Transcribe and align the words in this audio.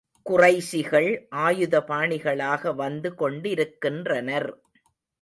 குறைஷிகள் 0.25 1.09
ஆயுதபாணிகளாக 1.41 2.73
வந்து 2.75 3.11
கொண்டிருக்கின்றனர். 3.15 4.51